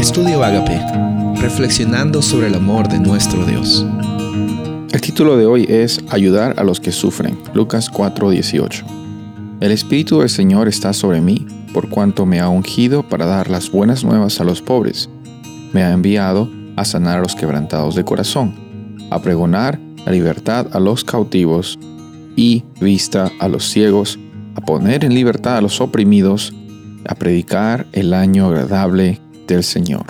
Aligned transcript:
Estudio 0.00 0.42
Agape, 0.42 0.80
reflexionando 1.42 2.22
sobre 2.22 2.46
el 2.46 2.54
amor 2.54 2.88
de 2.88 2.98
nuestro 2.98 3.44
Dios. 3.44 3.84
El 4.90 5.00
título 5.02 5.36
de 5.36 5.44
hoy 5.44 5.66
es 5.68 6.00
Ayudar 6.08 6.54
a 6.56 6.64
los 6.64 6.80
que 6.80 6.90
sufren, 6.90 7.38
Lucas 7.52 7.90
4:18. 7.90 8.86
El 9.60 9.72
Espíritu 9.72 10.20
del 10.20 10.30
Señor 10.30 10.68
está 10.68 10.94
sobre 10.94 11.20
mí, 11.20 11.46
por 11.74 11.90
cuanto 11.90 12.24
me 12.24 12.40
ha 12.40 12.48
ungido 12.48 13.06
para 13.06 13.26
dar 13.26 13.50
las 13.50 13.70
buenas 13.70 14.02
nuevas 14.02 14.40
a 14.40 14.44
los 14.44 14.62
pobres. 14.62 15.10
Me 15.74 15.82
ha 15.82 15.92
enviado 15.92 16.50
a 16.76 16.86
sanar 16.86 17.18
a 17.18 17.22
los 17.22 17.36
quebrantados 17.36 17.94
de 17.94 18.02
corazón, 18.02 18.54
a 19.10 19.20
pregonar 19.20 19.78
la 20.06 20.12
libertad 20.12 20.66
a 20.72 20.80
los 20.80 21.04
cautivos 21.04 21.78
y 22.36 22.64
vista 22.80 23.30
a 23.38 23.48
los 23.48 23.68
ciegos, 23.68 24.18
a 24.54 24.62
poner 24.62 25.04
en 25.04 25.12
libertad 25.12 25.58
a 25.58 25.60
los 25.60 25.78
oprimidos, 25.82 26.54
a 27.06 27.14
predicar 27.14 27.86
el 27.92 28.14
año 28.14 28.46
agradable 28.46 29.20
del 29.54 29.64
Señor. 29.64 30.06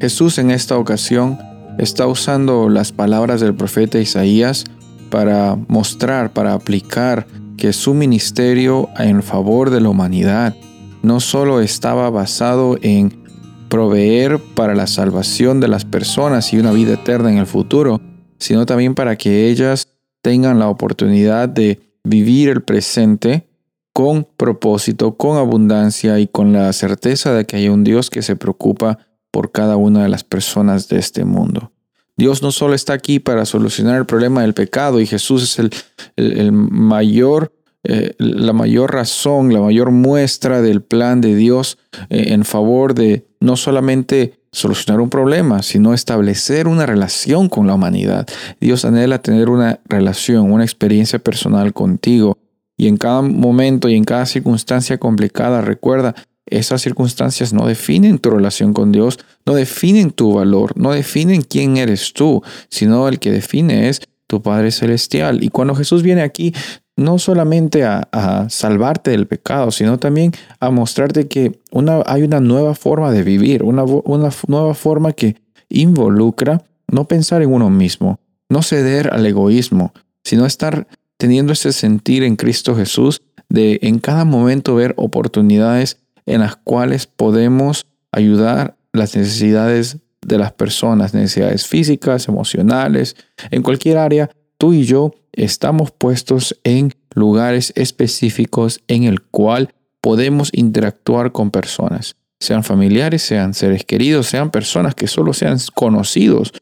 Jesús 0.00 0.38
en 0.38 0.50
esta 0.50 0.76
ocasión 0.76 1.38
está 1.78 2.06
usando 2.06 2.68
las 2.68 2.92
palabras 2.92 3.40
del 3.40 3.54
profeta 3.54 3.98
Isaías 3.98 4.64
para 5.10 5.56
mostrar, 5.68 6.32
para 6.32 6.54
aplicar 6.54 7.26
que 7.56 7.72
su 7.72 7.94
ministerio 7.94 8.88
en 8.98 9.22
favor 9.22 9.70
de 9.70 9.80
la 9.80 9.88
humanidad 9.88 10.54
no 11.02 11.20
solo 11.20 11.60
estaba 11.60 12.10
basado 12.10 12.78
en 12.82 13.22
proveer 13.68 14.38
para 14.54 14.74
la 14.74 14.86
salvación 14.86 15.60
de 15.60 15.68
las 15.68 15.84
personas 15.84 16.52
y 16.52 16.58
una 16.58 16.72
vida 16.72 16.94
eterna 16.94 17.30
en 17.30 17.38
el 17.38 17.46
futuro, 17.46 18.00
sino 18.38 18.66
también 18.66 18.94
para 18.94 19.16
que 19.16 19.48
ellas 19.48 19.88
tengan 20.20 20.58
la 20.58 20.68
oportunidad 20.68 21.48
de 21.48 21.80
vivir 22.04 22.48
el 22.48 22.62
presente 22.62 23.48
con 23.92 24.26
propósito, 24.36 25.16
con 25.16 25.36
abundancia 25.36 26.18
y 26.18 26.26
con 26.26 26.52
la 26.52 26.72
certeza 26.72 27.34
de 27.34 27.44
que 27.44 27.56
hay 27.56 27.68
un 27.68 27.84
Dios 27.84 28.10
que 28.10 28.22
se 28.22 28.36
preocupa 28.36 28.98
por 29.30 29.52
cada 29.52 29.76
una 29.76 30.02
de 30.02 30.08
las 30.08 30.24
personas 30.24 30.88
de 30.88 30.98
este 30.98 31.24
mundo. 31.24 31.72
Dios 32.16 32.42
no 32.42 32.52
solo 32.52 32.74
está 32.74 32.92
aquí 32.92 33.18
para 33.18 33.44
solucionar 33.46 33.96
el 33.96 34.06
problema 34.06 34.42
del 34.42 34.54
pecado 34.54 35.00
y 35.00 35.06
Jesús 35.06 35.42
es 35.42 35.70
el, 36.16 36.52
mayor, 36.52 37.52
eh, 37.84 38.14
la 38.18 38.52
mayor 38.52 38.92
razón, 38.92 39.52
la 39.52 39.60
mayor 39.60 39.90
muestra 39.90 40.60
del 40.60 40.82
plan 40.82 41.20
de 41.20 41.34
Dios 41.34 41.78
eh, 42.10 42.26
en 42.28 42.44
favor 42.44 42.94
de 42.94 43.26
no 43.40 43.56
solamente 43.56 44.38
solucionar 44.52 45.00
un 45.00 45.08
problema, 45.08 45.62
sino 45.62 45.94
establecer 45.94 46.68
una 46.68 46.84
relación 46.84 47.48
con 47.48 47.66
la 47.66 47.74
humanidad. 47.74 48.26
Dios 48.60 48.84
anhela 48.84 49.22
tener 49.22 49.48
una 49.48 49.80
relación, 49.86 50.52
una 50.52 50.64
experiencia 50.64 51.18
personal 51.18 51.72
contigo 51.72 52.36
y 52.82 52.88
en 52.88 52.96
cada 52.96 53.22
momento 53.22 53.88
y 53.88 53.94
en 53.94 54.02
cada 54.02 54.26
circunstancia 54.26 54.98
complicada, 54.98 55.60
recuerda, 55.60 56.16
esas 56.46 56.82
circunstancias 56.82 57.52
no 57.52 57.68
definen 57.68 58.18
tu 58.18 58.30
relación 58.30 58.72
con 58.72 58.90
Dios, 58.90 59.20
no 59.46 59.54
definen 59.54 60.10
tu 60.10 60.32
valor, 60.32 60.76
no 60.76 60.90
definen 60.90 61.42
quién 61.42 61.76
eres 61.76 62.12
tú, 62.12 62.42
sino 62.70 63.06
el 63.06 63.20
que 63.20 63.30
define 63.30 63.88
es 63.88 64.00
tu 64.26 64.42
Padre 64.42 64.72
Celestial. 64.72 65.44
Y 65.44 65.50
cuando 65.50 65.76
Jesús 65.76 66.02
viene 66.02 66.22
aquí, 66.22 66.52
no 66.96 67.20
solamente 67.20 67.84
a, 67.84 68.48
salvarte 68.50 69.12
del 69.12 69.28
pecado, 69.28 69.70
sino 69.70 70.00
también 70.00 70.32
a 70.58 70.70
mostrarte 70.70 71.28
que 71.28 71.60
una, 71.70 72.02
hay 72.04 72.24
una 72.24 72.40
nueva 72.40 72.74
forma 72.74 73.12
de 73.12 73.22
vivir, 73.22 73.62
una, 73.62 73.84
una 73.84 74.30
nueva 74.48 74.74
forma 74.74 75.12
que 75.12 75.36
involucra 75.68 76.64
no 76.88 77.06
pensar 77.06 77.42
en 77.42 77.52
uno 77.52 77.70
mismo, 77.70 78.18
no 78.48 78.60
ceder 78.60 79.14
al 79.14 79.24
egoísmo, 79.24 79.92
sino 80.24 80.46
estar 80.46 80.88
teniendo 81.22 81.52
ese 81.52 81.72
sentir 81.72 82.24
en 82.24 82.34
Cristo 82.34 82.74
Jesús 82.74 83.22
de 83.48 83.78
en 83.82 84.00
cada 84.00 84.24
momento 84.24 84.74
ver 84.74 84.92
oportunidades 84.96 86.00
en 86.26 86.40
las 86.40 86.56
cuales 86.56 87.06
podemos 87.06 87.86
ayudar 88.10 88.76
las 88.92 89.14
necesidades 89.14 89.98
de 90.20 90.38
las 90.38 90.50
personas, 90.50 91.14
necesidades 91.14 91.68
físicas, 91.68 92.26
emocionales, 92.26 93.14
en 93.52 93.62
cualquier 93.62 93.98
área, 93.98 94.30
tú 94.58 94.72
y 94.72 94.82
yo 94.82 95.12
estamos 95.30 95.92
puestos 95.92 96.58
en 96.64 96.92
lugares 97.14 97.72
específicos 97.76 98.80
en 98.88 99.04
el 99.04 99.22
cual 99.22 99.72
podemos 100.00 100.50
interactuar 100.52 101.30
con 101.30 101.52
personas, 101.52 102.16
sean 102.40 102.64
familiares, 102.64 103.22
sean 103.22 103.54
seres 103.54 103.84
queridos, 103.84 104.26
sean 104.26 104.50
personas 104.50 104.96
que 104.96 105.06
solo 105.06 105.34
sean 105.34 105.58
conocidos, 105.72 106.52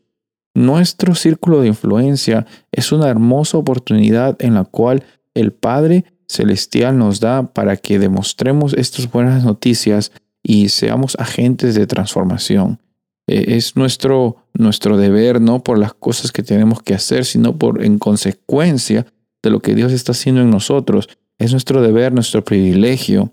nuestro 0.66 1.14
círculo 1.14 1.60
de 1.60 1.68
influencia 1.68 2.46
es 2.72 2.92
una 2.92 3.08
hermosa 3.08 3.58
oportunidad 3.58 4.36
en 4.40 4.54
la 4.54 4.64
cual 4.64 5.04
el 5.34 5.52
Padre 5.52 6.04
Celestial 6.28 6.96
nos 6.96 7.20
da 7.20 7.42
para 7.42 7.76
que 7.76 7.98
demostremos 7.98 8.74
estas 8.74 9.10
buenas 9.10 9.44
noticias 9.44 10.12
y 10.42 10.68
seamos 10.68 11.16
agentes 11.18 11.74
de 11.74 11.86
transformación. 11.86 12.78
E, 13.26 13.56
es 13.56 13.76
nuestro, 13.76 14.36
nuestro 14.54 14.96
deber, 14.96 15.40
no 15.40 15.62
por 15.62 15.78
las 15.78 15.94
cosas 15.94 16.30
que 16.32 16.42
tenemos 16.42 16.82
que 16.82 16.94
hacer, 16.94 17.24
sino 17.24 17.56
por 17.56 17.84
en 17.84 17.98
consecuencia 17.98 19.06
de 19.42 19.50
lo 19.50 19.60
que 19.60 19.74
Dios 19.74 19.92
está 19.92 20.12
haciendo 20.12 20.40
en 20.40 20.50
nosotros. 20.50 21.08
Es 21.38 21.52
nuestro 21.52 21.82
deber, 21.82 22.12
nuestro 22.12 22.44
privilegio, 22.44 23.32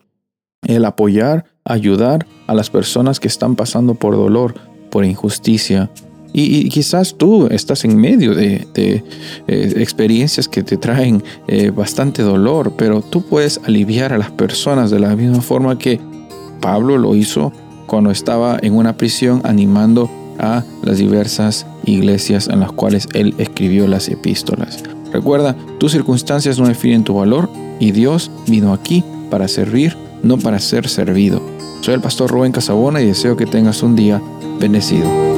el 0.66 0.86
apoyar, 0.86 1.46
ayudar 1.66 2.26
a 2.48 2.54
las 2.54 2.70
personas 2.70 3.20
que 3.20 3.28
están 3.28 3.56
pasando 3.56 3.96
por 3.96 4.16
dolor, 4.16 4.56
por 4.90 5.06
injusticia, 5.06 5.92
y, 6.34 6.70
quizás 6.70 7.16
tú 7.18 7.48
estás 7.48 7.86
en 7.86 7.98
medio 7.98 8.36
de, 8.36 8.68
eh, 8.76 9.04
experiencias 9.48 10.48
que 10.48 10.64
te 10.64 10.78
traen 10.78 11.24
eh, 11.48 11.72
bastante 11.72 12.22
dolor, 12.22 12.74
pero 12.78 13.02
tú 13.02 13.24
puedes 13.24 13.60
aliviar 13.66 14.14
a 14.14 14.18
las 14.18 14.32
personas 14.32 14.92
de 14.92 15.00
la 15.00 15.16
misma 15.16 15.42
forma 15.42 15.78
que 15.78 16.00
Pablo 16.62 16.98
lo 16.98 17.16
hizo 17.16 17.52
cuando 17.86 18.12
estaba 18.12 18.58
en 18.62 18.76
una 18.76 18.98
prisión 18.98 19.42
animando 19.46 20.10
a 20.40 20.64
las 20.84 20.98
diversas 20.98 21.66
iglesias 21.86 22.48
en 22.48 22.60
las 22.60 22.72
cuales 22.72 23.08
él 23.14 23.34
escribió 23.38 23.88
las 23.88 24.10
epístolas. 24.10 24.84
Recuerda, 25.12 25.56
tus 25.80 25.94
circunstancias 25.94 26.60
no 26.60 26.68
definen 26.68 27.04
tu 27.04 27.16
valor 27.16 27.50
y 27.80 27.92
Dios 27.92 28.30
vino 28.48 28.74
aquí 28.74 29.04
para 29.30 29.48
servir, 29.48 29.96
no 30.24 30.38
para 30.38 30.60
ser 30.60 30.88
servido. 30.88 31.42
Soy 31.82 31.94
el 31.94 32.02
pastor 32.02 32.30
Rubén 32.30 32.52
Casabona 32.52 33.02
y 33.02 33.06
deseo 33.06 33.38
que 33.38 33.46
tengas 33.46 33.82
un 33.84 33.96
día 33.96 34.22
bendecido. 34.60 35.37